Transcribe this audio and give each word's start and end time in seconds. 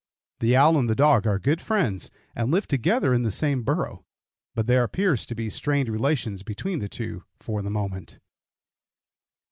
The 0.39 0.55
owl 0.55 0.79
and 0.79 0.89
the 0.89 0.95
dog 0.95 1.27
are 1.27 1.37
good 1.37 1.61
friends 1.61 2.09
and 2.35 2.49
live 2.49 2.65
together 2.67 3.13
in 3.13 3.21
the 3.21 3.29
same 3.29 3.61
burrow, 3.61 4.03
but 4.55 4.65
there 4.65 4.81
appears 4.83 5.27
to 5.27 5.35
be 5.35 5.47
strained 5.51 5.89
relations 5.89 6.41
between 6.41 6.79
the 6.79 6.89
two 6.89 7.23
for 7.39 7.61
the 7.61 7.69
moment. 7.69 8.17